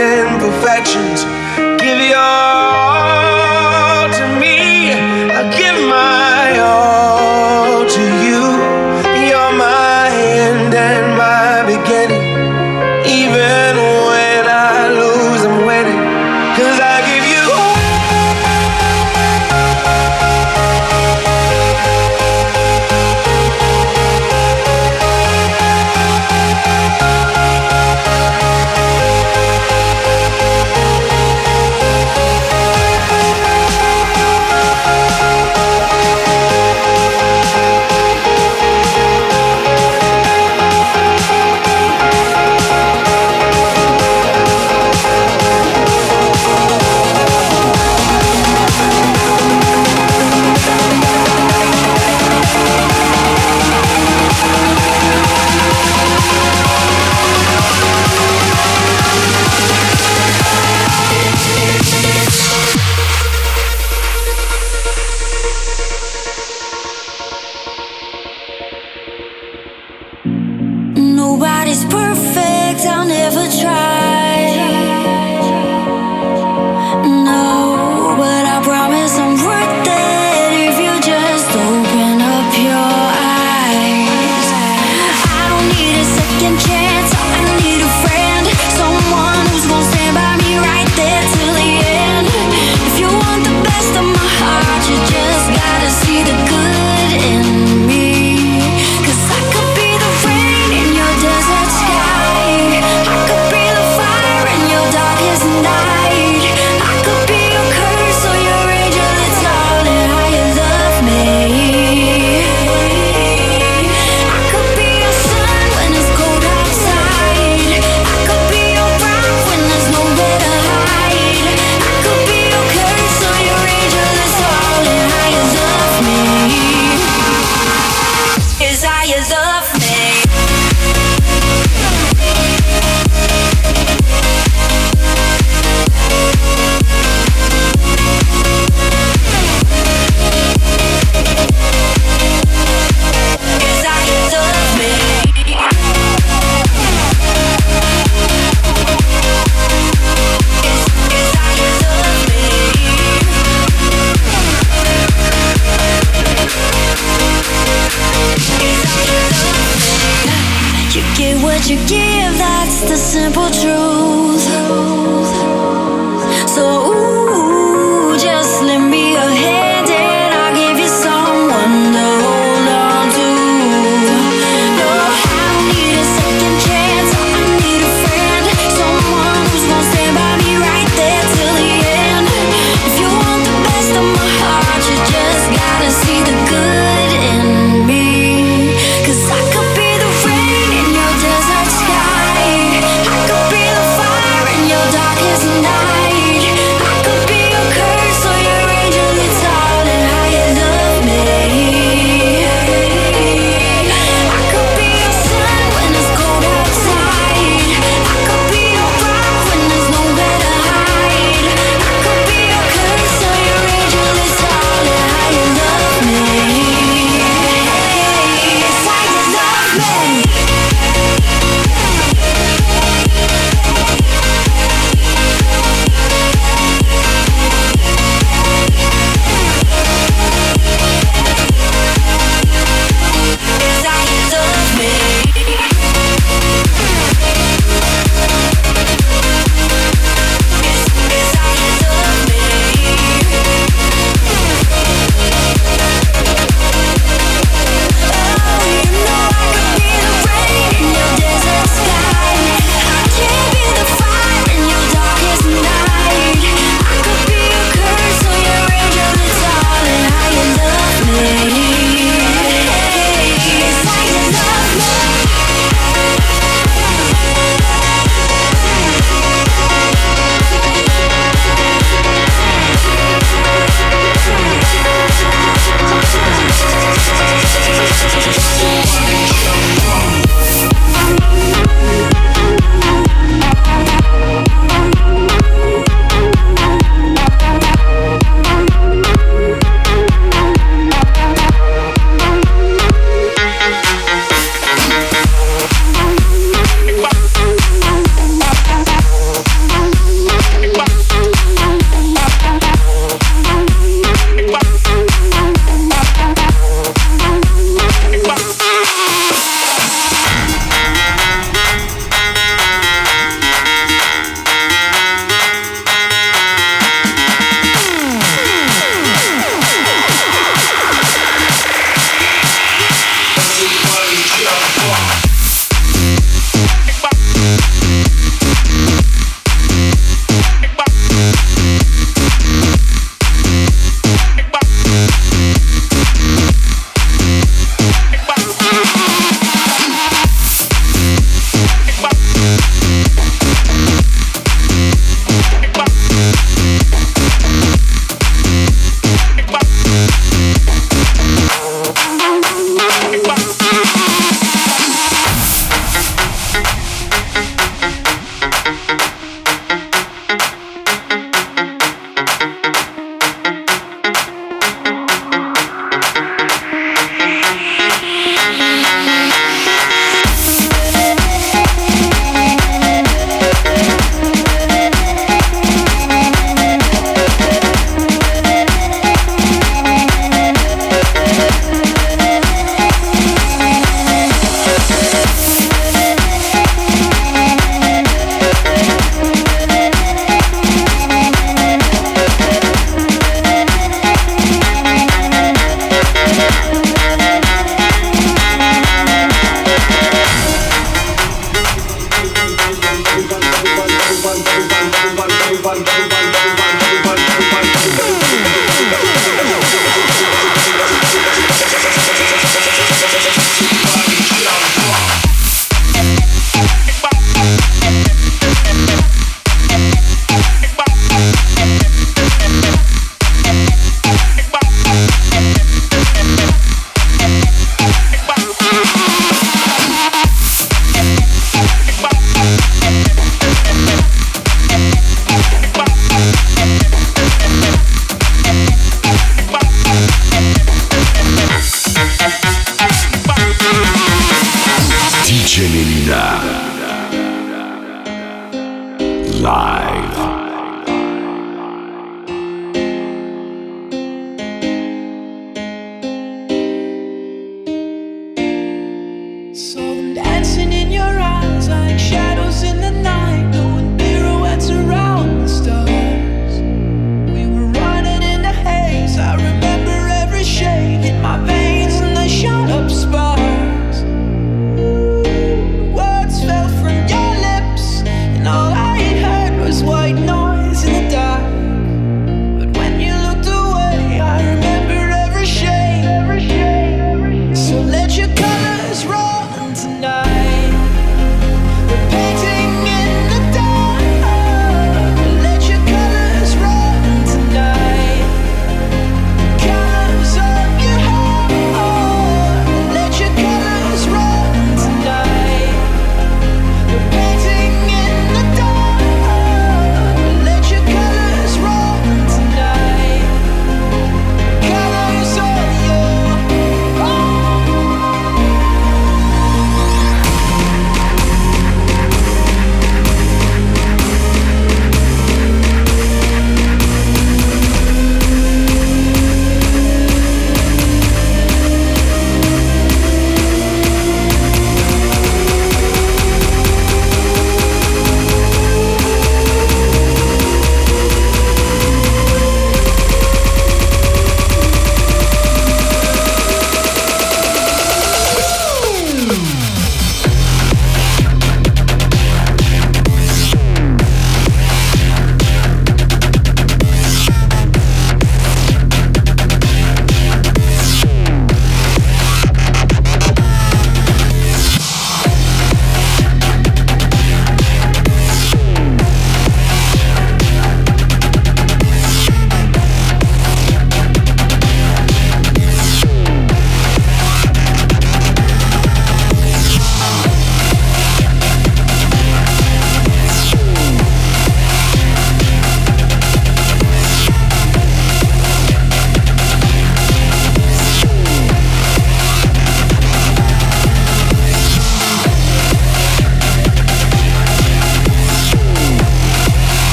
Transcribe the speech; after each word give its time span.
imperfections. 0.00 1.24
Give 1.80 2.00
your 2.00 2.49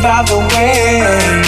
That's 0.00 1.47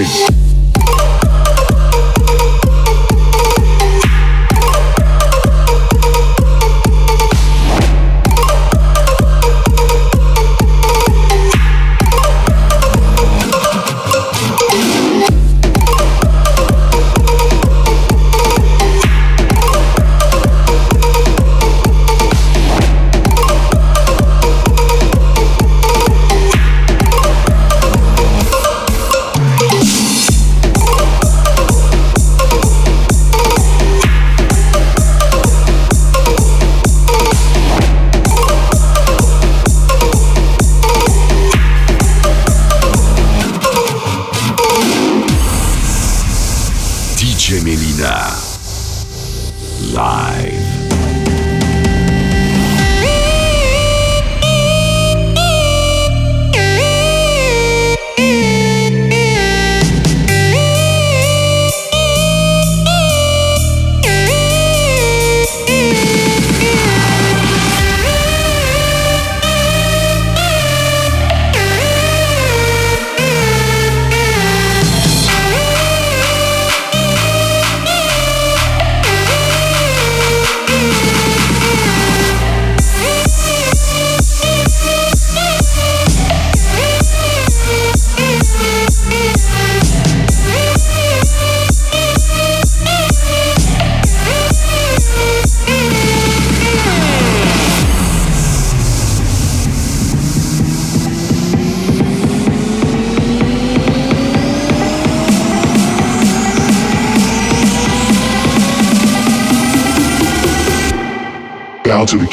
king. 0.00 0.31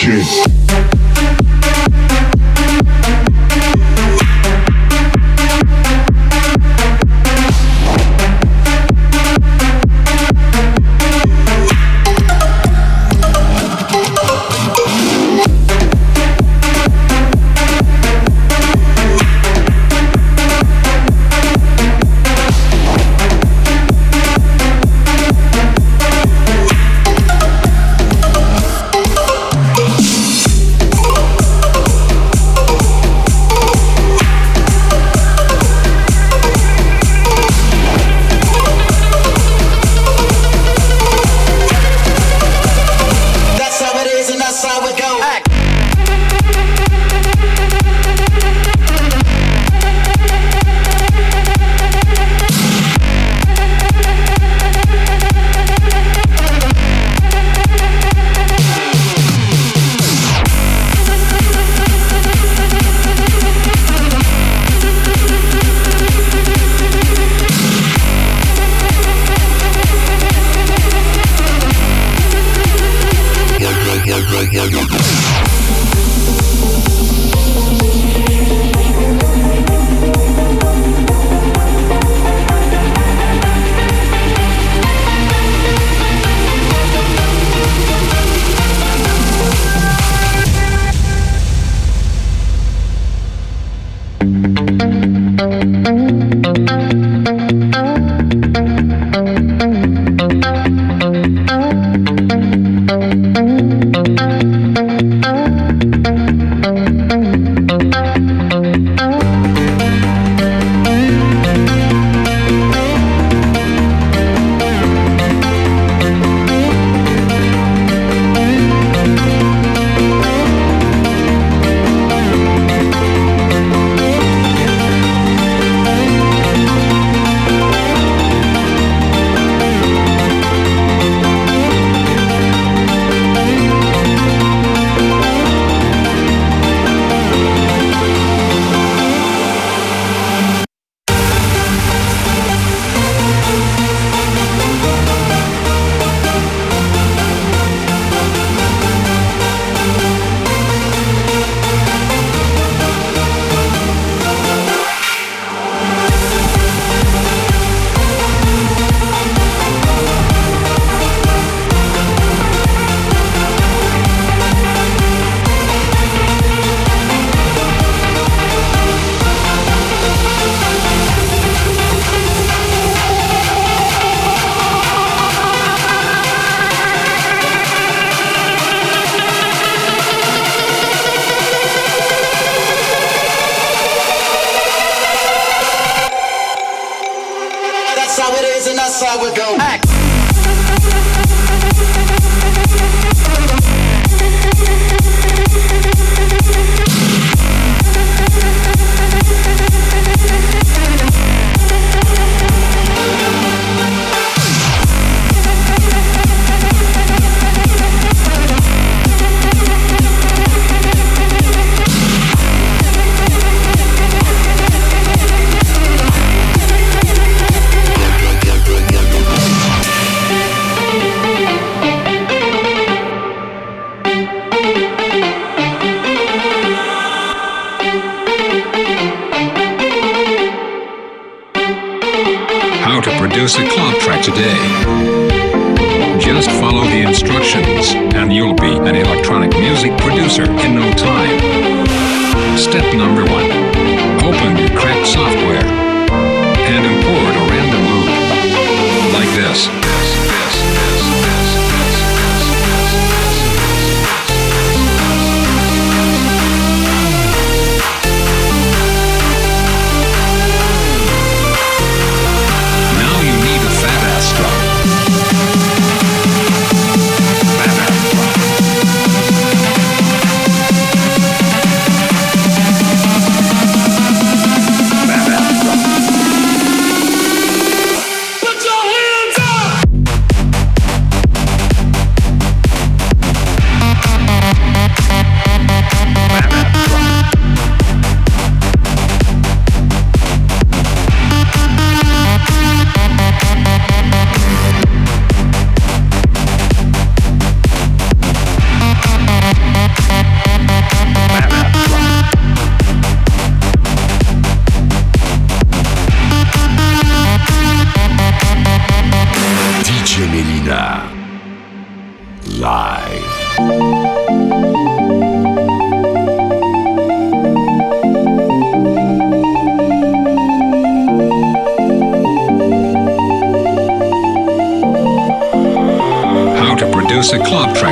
Bow 0.10 0.49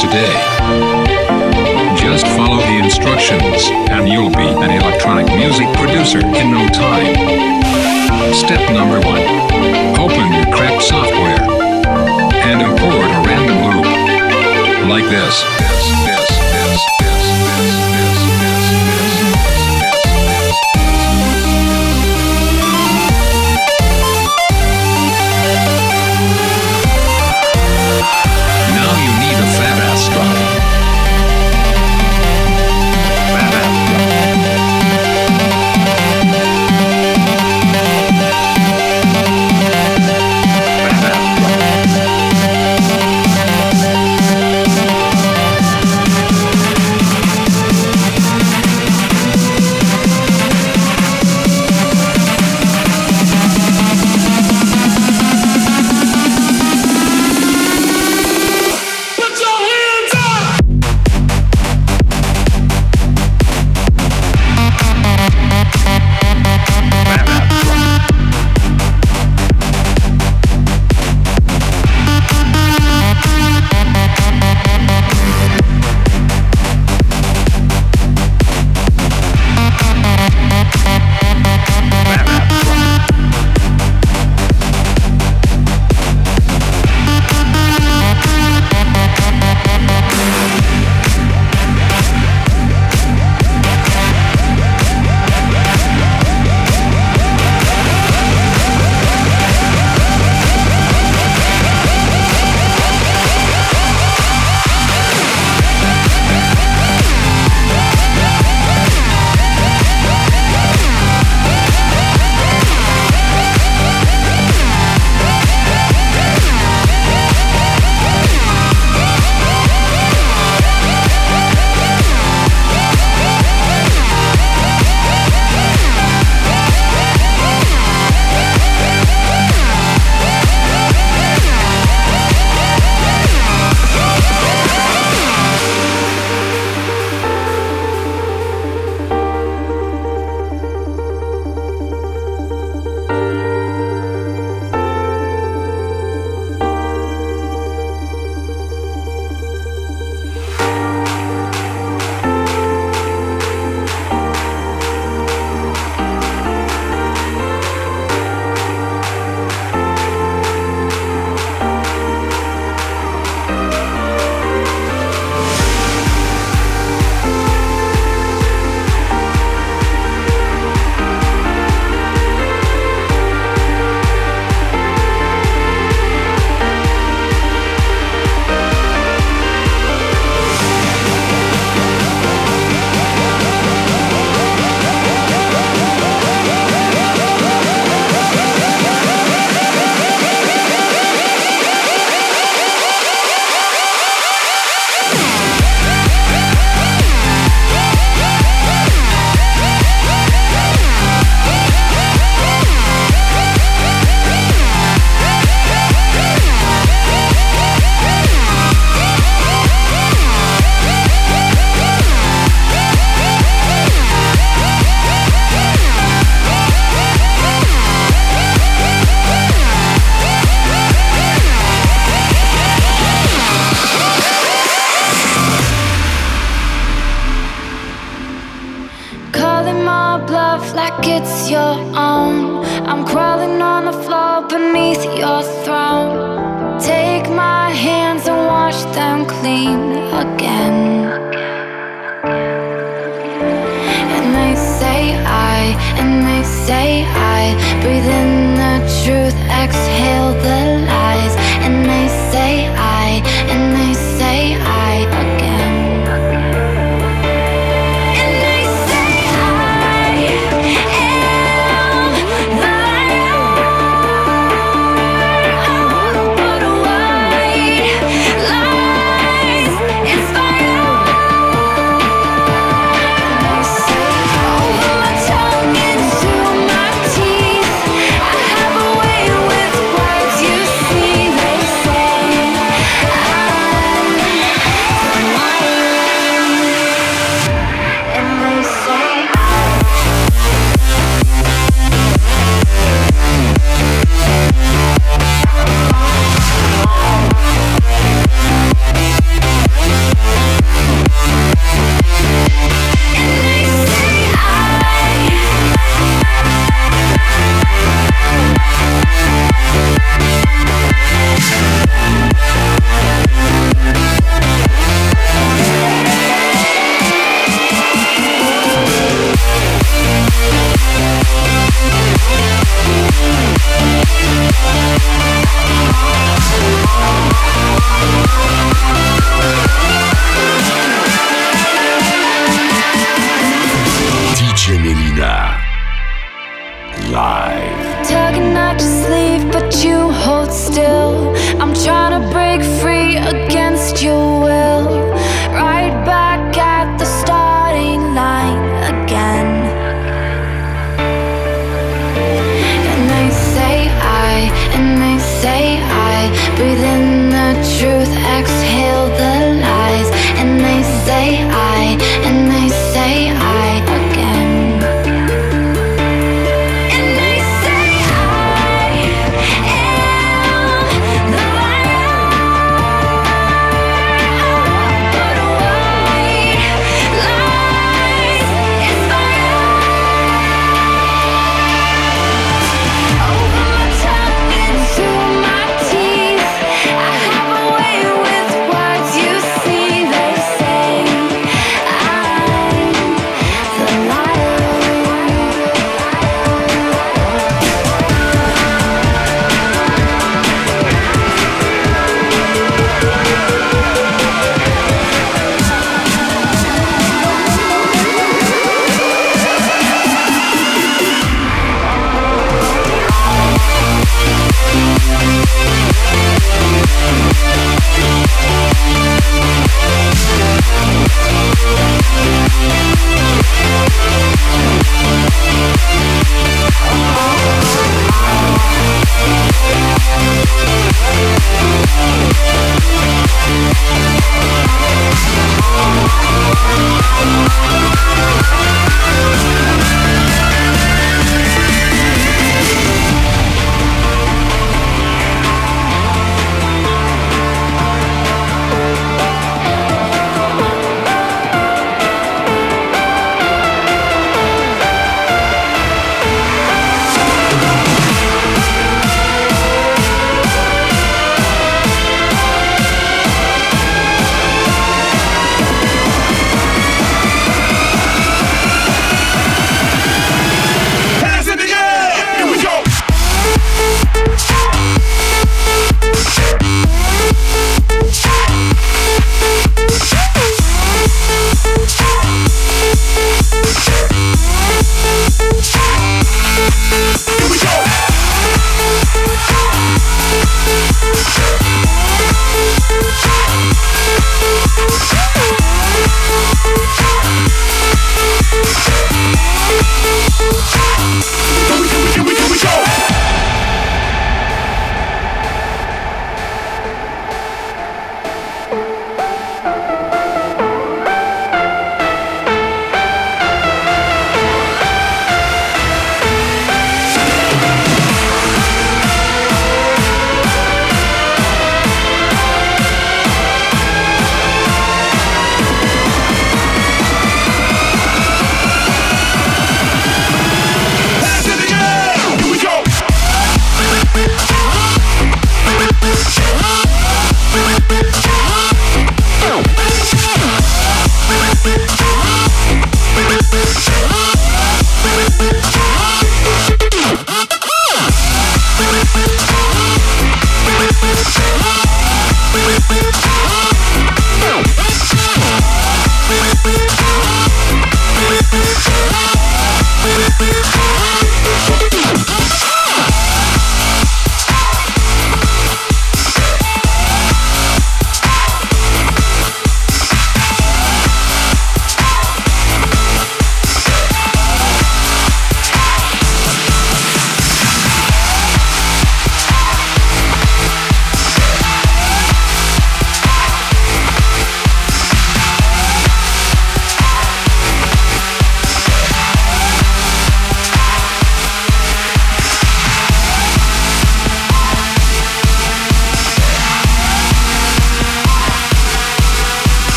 today. 0.00 0.29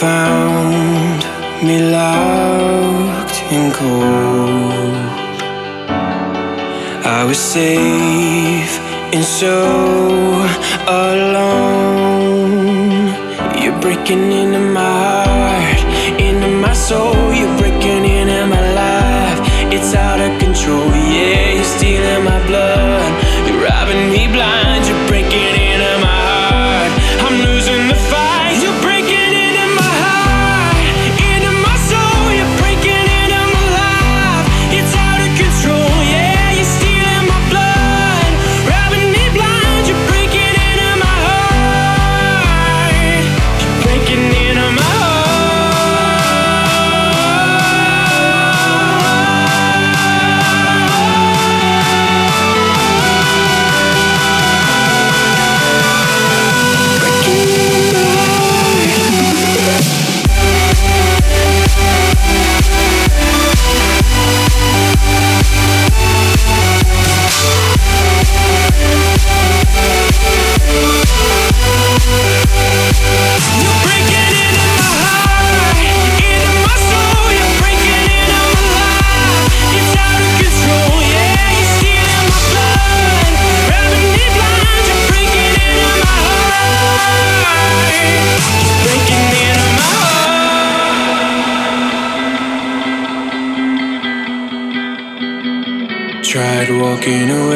found 0.00 1.24
me 1.64 1.76
locked 1.90 3.38
in 3.50 3.72
cold. 3.72 4.94
I 7.18 7.24
was 7.26 7.38
safe 7.38 8.74
and 9.14 9.24
so 9.24 9.56
alone. 10.86 11.86
You're 13.62 13.80
breaking 13.80 14.32
into 14.32 14.60
my 14.60 15.05
walking 97.06 97.30
away. 97.30 97.55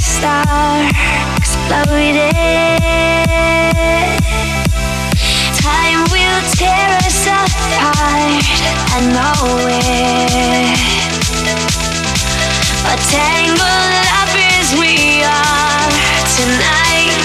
Star 0.00 0.88
exploded. 1.36 2.32
Time 5.60 6.02
will 6.10 6.40
tear 6.56 6.88
us 7.04 7.26
apart, 7.26 8.44
I 8.92 9.00
know 9.12 9.44
it. 9.68 10.80
But 12.84 12.98
tangled 13.12 14.06
up 14.20 14.32
as 14.56 14.72
we 14.80 15.22
are 15.22 15.90
tonight, 16.36 17.20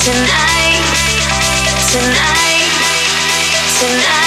tonight, 0.00 0.80
tonight, 1.92 1.92
tonight, 1.92 2.72
tonight, 3.78 4.25